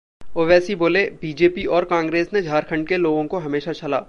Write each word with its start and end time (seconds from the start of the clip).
ओवैसी 0.35 0.75
बोले- 0.75 1.11
बीजेपी 1.21 1.65
और 1.75 1.85
कांग्रेस 1.85 2.33
ने 2.33 2.41
झारखंड 2.41 2.87
के 2.87 2.97
लोगों 2.97 3.25
को 3.25 3.39
हमेशा 3.39 3.73
छला 3.73 3.99